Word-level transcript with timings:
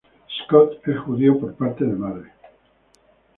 Scott 0.35 0.79
es 0.87 0.97
judío 0.97 1.39
por 1.39 1.53
parte 1.53 1.85
de 1.85 1.91
su 1.91 1.97
madre. 1.99 2.31